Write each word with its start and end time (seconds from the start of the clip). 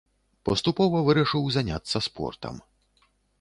Паступова 0.47 1.01
вырашыў 1.09 1.45
заняцца 1.57 1.97
спортам. 2.07 2.59